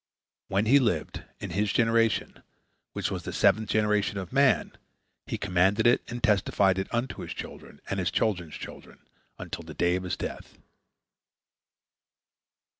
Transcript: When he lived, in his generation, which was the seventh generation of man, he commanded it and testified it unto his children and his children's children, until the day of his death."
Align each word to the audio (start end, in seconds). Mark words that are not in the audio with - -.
When 0.47 0.65
he 0.65 0.79
lived, 0.79 1.25
in 1.39 1.51
his 1.51 1.71
generation, 1.71 2.41
which 2.93 3.11
was 3.11 3.21
the 3.21 3.31
seventh 3.31 3.69
generation 3.69 4.17
of 4.17 4.33
man, 4.33 4.71
he 5.27 5.37
commanded 5.37 5.85
it 5.85 6.01
and 6.11 6.23
testified 6.23 6.79
it 6.79 6.91
unto 6.91 7.21
his 7.21 7.35
children 7.35 7.79
and 7.87 7.99
his 7.99 8.09
children's 8.09 8.55
children, 8.55 9.03
until 9.37 9.61
the 9.63 9.75
day 9.75 9.95
of 9.97 10.01
his 10.01 10.17
death." 10.17 10.57